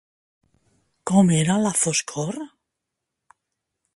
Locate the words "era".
1.41-1.59